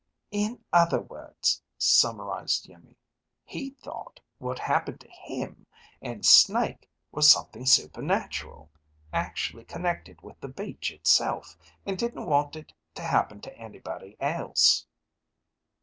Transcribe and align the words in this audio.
"In 0.31 0.63
other 0.73 0.99
words," 0.99 1.61
summarized 1.77 2.67
Iimmi, 2.67 2.95
"he 3.43 3.69
thought 3.83 4.19
what 4.39 4.57
happened 4.57 4.99
to 5.01 5.07
him 5.07 5.67
and 6.01 6.25
Snake 6.25 6.89
was 7.11 7.29
something 7.29 7.67
supernatural, 7.67 8.71
actually 9.13 9.63
connected 9.65 10.19
with 10.23 10.41
the 10.41 10.47
beach 10.47 10.89
itself, 10.91 11.55
and 11.85 11.99
didn't 11.99 12.25
want 12.25 12.55
it 12.55 12.73
to 12.95 13.03
happen 13.03 13.41
to 13.41 13.55
anybody 13.55 14.17
else." 14.19 14.87